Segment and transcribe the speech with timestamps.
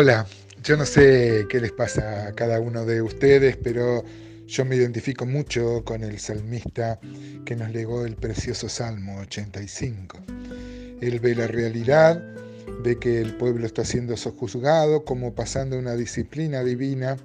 [0.00, 0.28] Hola,
[0.62, 4.04] yo no sé qué les pasa a cada uno de ustedes, pero
[4.46, 7.00] yo me identifico mucho con el salmista
[7.44, 10.18] que nos legó el precioso Salmo 85.
[11.00, 12.22] Él ve la realidad,
[12.84, 17.16] ve que el pueblo está siendo sojuzgado, como pasando una disciplina divina,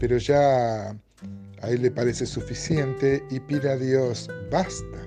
[0.00, 5.06] pero ya a él le parece suficiente y pide a Dios, basta.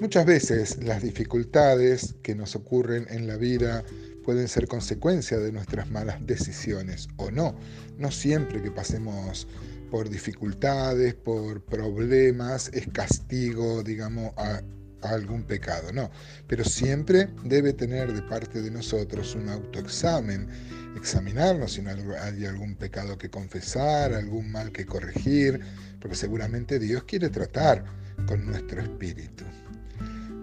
[0.00, 3.84] Muchas veces las dificultades que nos ocurren en la vida
[4.28, 7.56] pueden ser consecuencia de nuestras malas decisiones o no.
[7.96, 9.48] No siempre que pasemos
[9.90, 14.60] por dificultades, por problemas, es castigo, digamos, a,
[15.00, 16.10] algún pecado, no.
[16.46, 20.46] Pero siempre debe tener de parte de nosotros un autoexamen,
[20.94, 21.82] examinarnos si
[22.20, 25.58] hay algún pecado que confesar, algún mal que corregir,
[26.00, 27.82] porque seguramente Dios quiere tratar
[28.26, 29.44] con nuestro espíritu.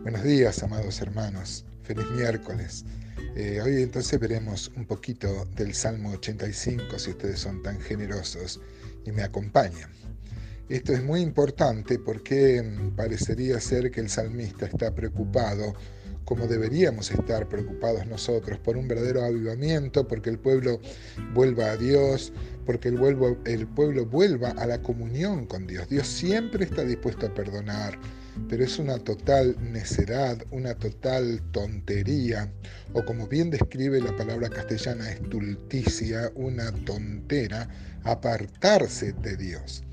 [0.02, 1.66] Buenos días, amados hermanos.
[1.84, 2.84] Feliz miércoles.
[3.38, 8.62] Eh, hoy entonces veremos un poquito del Salmo 85, si ustedes son tan generosos
[9.06, 9.90] y me acompañan.
[10.70, 15.74] Esto es muy importante porque mm, parecería ser que el salmista está preocupado,
[16.24, 20.80] como deberíamos estar preocupados nosotros, por un verdadero avivamiento, porque el pueblo
[21.34, 22.32] vuelva a Dios,
[22.66, 25.90] porque el pueblo, el pueblo vuelva a la comunión con Dios.
[25.90, 28.00] Dios siempre está dispuesto a perdonar
[28.50, 32.52] pero es una total necedad, una total tontería,
[32.94, 37.68] o como bien describe la palabra castellana estulticia, una tontera,
[38.04, 39.84] apartarse de Dios.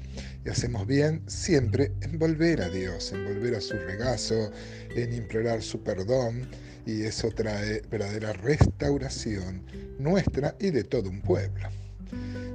[0.45, 4.51] Y hacemos bien siempre en volver a Dios, en volver a su regazo,
[4.95, 6.49] en implorar su perdón,
[6.85, 9.65] y eso trae verdadera restauración
[9.99, 11.69] nuestra y de todo un pueblo.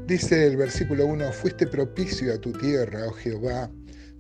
[0.05, 3.69] Dice el versículo 1, fuiste propicio a tu tierra, oh Jehová,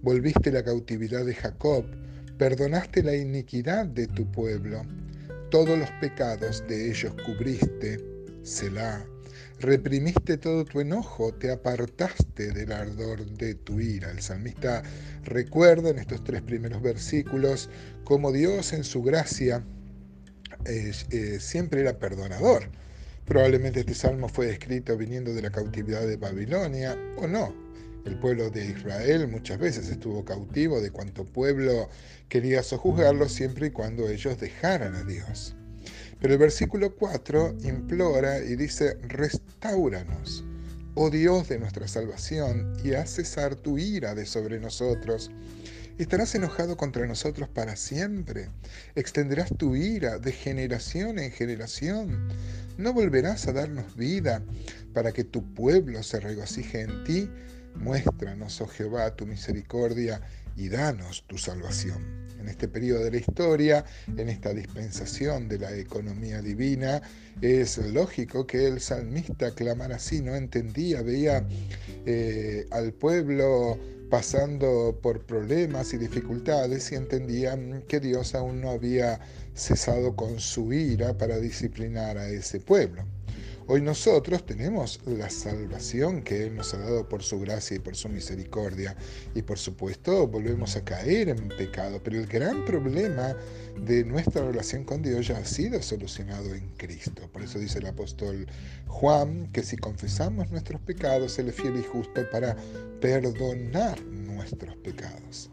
[0.01, 1.85] volviste la cautividad de Jacob,
[2.37, 4.83] perdonaste la iniquidad de tu pueblo,
[5.49, 7.99] todos los pecados de ellos cubriste,
[8.43, 9.05] Selah.
[9.59, 14.11] Reprimiste todo tu enojo, te apartaste del ardor de tu ira.
[14.11, 14.83] El salmista
[15.23, 17.69] recuerda en estos tres primeros versículos
[18.03, 19.63] cómo Dios en su gracia
[20.65, 22.69] eh, eh, siempre era perdonador.
[23.25, 27.53] Probablemente este salmo fue escrito viniendo de la cautividad de Babilonia, o no,
[28.07, 31.89] el pueblo de Israel muchas veces estuvo cautivo de cuanto pueblo
[32.29, 35.55] quería sojuzgarlo siempre y cuando ellos dejaran a Dios.
[36.19, 40.43] Pero el versículo 4 implora y dice, restauranos,
[40.95, 45.29] oh Dios de nuestra salvación, y haz cesar tu ira de sobre nosotros.
[45.97, 48.49] ¿Estarás enojado contra nosotros para siempre?
[48.95, 52.29] ¿Extenderás tu ira de generación en generación?
[52.77, 54.43] ¿No volverás a darnos vida
[54.93, 57.29] para que tu pueblo se regocije en ti?
[57.79, 60.21] Muéstranos, oh Jehová, tu misericordia
[60.55, 62.27] y danos tu salvación.
[62.39, 67.01] En este periodo de la historia, en esta dispensación de la economía divina,
[67.41, 71.45] es lógico que el salmista clamara así, no entendía, veía
[72.05, 73.77] eh, al pueblo
[74.09, 77.57] pasando por problemas y dificultades y entendía
[77.87, 79.19] que Dios aún no había
[79.53, 83.03] cesado con su ira para disciplinar a ese pueblo.
[83.69, 87.97] Hoy nosotros tenemos la salvación que Él nos ha dado por su gracia y por
[87.97, 88.95] su misericordia.
[89.35, 91.99] Y por supuesto volvemos a caer en pecado.
[92.01, 93.35] Pero el gran problema
[93.85, 97.29] de nuestra relación con Dios ya ha sido solucionado en Cristo.
[97.33, 98.47] Por eso dice el apóstol
[98.87, 102.55] Juan que si confesamos nuestros pecados, Él es fiel y justo para
[103.01, 105.49] perdonar nuestros pecados.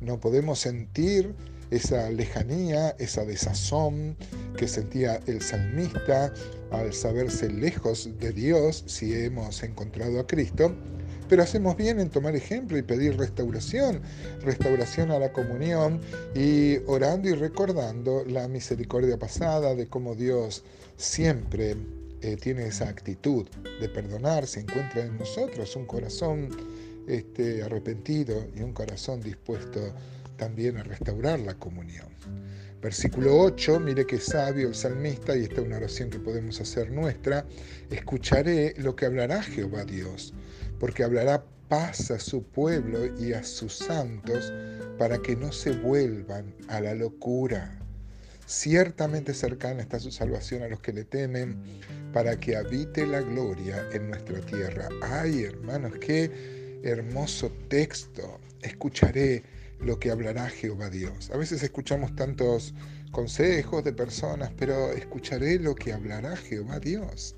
[0.00, 1.34] No podemos sentir
[1.72, 4.16] esa lejanía, esa desazón
[4.56, 6.32] que sentía el salmista
[6.70, 10.74] al saberse lejos de Dios si hemos encontrado a Cristo,
[11.28, 14.02] pero hacemos bien en tomar ejemplo y pedir restauración,
[14.42, 16.00] restauración a la comunión
[16.34, 20.62] y orando y recordando la misericordia pasada de cómo Dios
[20.98, 21.76] siempre
[22.20, 23.46] eh, tiene esa actitud
[23.80, 26.50] de perdonar, se encuentra en nosotros un corazón
[27.08, 29.80] este, arrepentido y un corazón dispuesto
[30.36, 32.08] también a restaurar la comunión.
[32.80, 36.90] Versículo 8, mire que sabio el salmista, y esta es una oración que podemos hacer
[36.90, 37.46] nuestra,
[37.90, 40.34] escucharé lo que hablará Jehová Dios,
[40.80, 44.52] porque hablará paz a su pueblo y a sus santos
[44.98, 47.78] para que no se vuelvan a la locura.
[48.46, 51.56] Ciertamente cercana está su salvación a los que le temen,
[52.12, 54.88] para que habite la gloria en nuestra tierra.
[55.00, 58.40] Ay, hermanos, qué hermoso texto.
[58.60, 59.42] Escucharé
[59.82, 61.30] lo que hablará Jehová Dios.
[61.30, 62.74] A veces escuchamos tantos
[63.10, 67.36] consejos de personas, pero escucharé lo que hablará Jehová Dios.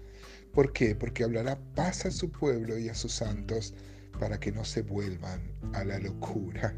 [0.52, 0.94] ¿Por qué?
[0.94, 3.74] Porque hablará paz a su pueblo y a sus santos
[4.20, 5.40] para que no se vuelvan
[5.72, 6.74] a la locura.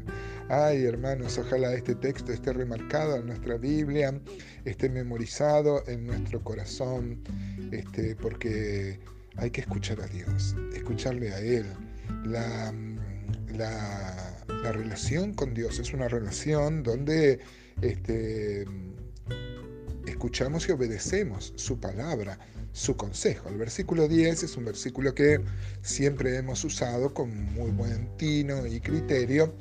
[0.49, 4.19] Ay, hermanos, ojalá este texto esté remarcado en nuestra Biblia,
[4.65, 7.21] esté memorizado en nuestro corazón,
[7.71, 8.99] este, porque
[9.35, 11.65] hay que escuchar a Dios, escucharle a Él.
[12.25, 12.73] La,
[13.49, 13.96] la,
[14.71, 17.39] relación con Dios es una relación donde
[17.81, 18.65] este,
[20.07, 22.39] escuchamos y obedecemos su palabra,
[22.71, 23.49] su consejo.
[23.49, 25.41] El versículo 10 es un versículo que
[25.81, 29.53] siempre hemos usado con muy buen tino y criterio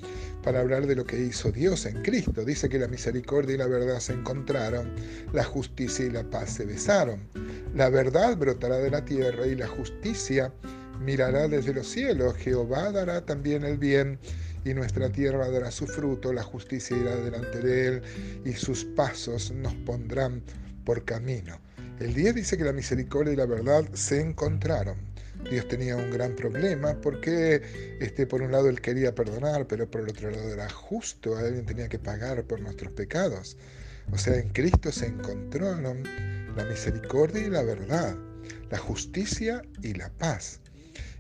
[0.43, 2.45] para hablar de lo que hizo Dios en Cristo.
[2.45, 4.95] Dice que la misericordia y la verdad se encontraron,
[5.33, 7.29] la justicia y la paz se besaron.
[7.75, 10.53] La verdad brotará de la tierra y la justicia
[11.01, 12.37] mirará desde los cielos.
[12.37, 14.19] Jehová dará también el bien
[14.67, 16.33] y nuestra tierra dará su fruto.
[16.33, 18.03] La justicia irá delante de él
[18.45, 20.43] y sus pasos nos pondrán
[20.85, 21.61] por camino.
[22.01, 24.97] El 10 dice que la misericordia y la verdad se encontraron.
[25.49, 27.63] Dios tenía un gran problema porque
[28.01, 31.65] este, por un lado él quería perdonar, pero por el otro lado era justo, alguien
[31.65, 33.57] tenía que pagar por nuestros pecados.
[34.11, 36.03] O sea, en Cristo se encontraron
[36.57, 38.17] la misericordia y la verdad,
[38.71, 40.61] la justicia y la paz.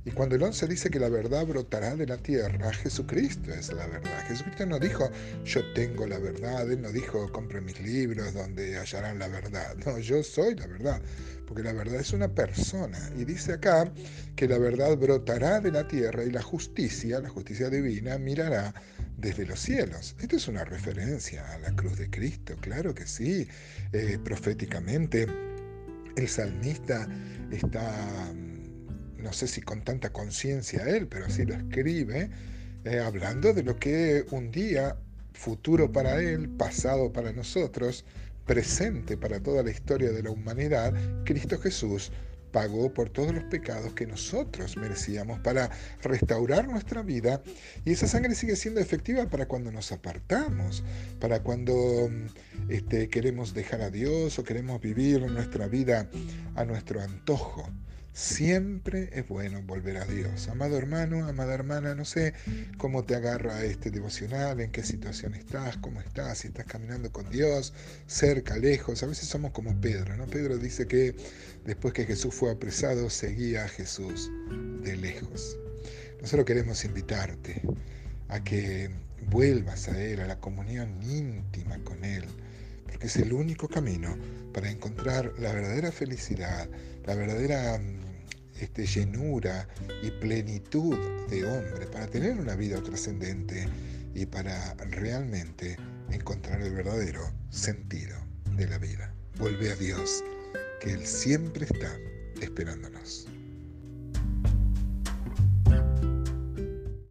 [0.06, 3.88] Y cuando el 11 dice que la verdad brotará de la tierra, Jesucristo es la
[3.88, 4.24] verdad.
[4.28, 5.10] Jesucristo no dijo,
[5.44, 9.74] yo tengo la verdad, Él no dijo, compre mis libros donde hallarán la verdad.
[9.84, 11.02] No, yo soy la verdad,
[11.48, 13.10] porque la verdad es una persona.
[13.18, 13.92] Y dice acá
[14.36, 18.74] que la verdad brotará de la tierra y la justicia, la justicia divina, mirará
[19.16, 20.14] desde los cielos.
[20.20, 23.48] Esto es una referencia a la cruz de Cristo, claro que sí.
[23.92, 25.26] Eh, proféticamente,
[26.14, 27.08] el salmista
[27.50, 28.32] está
[29.26, 32.30] no sé si con tanta conciencia él, pero así lo escribe,
[32.84, 34.96] eh, hablando de lo que un día
[35.32, 38.04] futuro para él, pasado para nosotros,
[38.46, 40.94] presente para toda la historia de la humanidad,
[41.24, 42.12] Cristo Jesús
[42.52, 45.70] pagó por todos los pecados que nosotros merecíamos para
[46.02, 47.42] restaurar nuestra vida
[47.84, 50.84] y esa sangre sigue siendo efectiva para cuando nos apartamos,
[51.18, 52.08] para cuando
[52.68, 56.08] este, queremos dejar a Dios o queremos vivir nuestra vida
[56.54, 57.68] a nuestro antojo.
[58.16, 60.48] Siempre es bueno volver a Dios.
[60.48, 62.32] Amado hermano, amada hermana, no sé
[62.78, 67.28] cómo te agarra este devocional, en qué situación estás, cómo estás, si estás caminando con
[67.28, 67.74] Dios,
[68.06, 69.02] cerca, lejos.
[69.02, 70.24] A veces somos como Pedro, ¿no?
[70.24, 71.14] Pedro dice que
[71.66, 74.30] después que Jesús fue apresado, seguía a Jesús
[74.82, 75.58] de lejos.
[76.22, 77.60] Nosotros queremos invitarte
[78.28, 78.88] a que
[79.28, 82.24] vuelvas a Él, a la comunión íntima con Él,
[82.96, 84.16] porque es el único camino
[84.54, 86.66] para encontrar la verdadera felicidad,
[87.04, 87.78] la verdadera
[88.58, 89.68] este, llenura
[90.02, 90.96] y plenitud
[91.28, 93.68] de hombre, para tener una vida trascendente
[94.14, 95.76] y para realmente
[96.10, 97.20] encontrar el verdadero
[97.50, 98.16] sentido
[98.56, 99.12] de la vida.
[99.38, 100.24] Vuelve a Dios,
[100.80, 101.94] que Él siempre está
[102.40, 103.28] esperándonos.